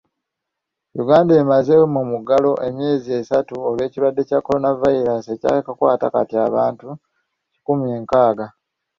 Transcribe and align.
Uganda 1.01 1.31
emaze 1.41 1.73
mu 1.93 2.01
muggalo 2.11 2.51
emyezi 2.67 3.09
esatu 3.21 3.53
olw'ekirwadde 3.69 4.21
kya 4.29 4.39
Coronavirus 4.45 5.25
ekyakakwata 5.35 6.05
kati 6.15 6.35
abantu 6.47 6.87
kikumi 7.53 7.87
nkaaga. 8.01 8.45